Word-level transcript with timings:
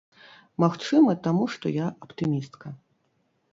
Магчыма, 0.63 1.11
таму 1.27 1.43
што 1.57 1.65
я 1.77 1.85
аптымістка. 2.07 2.67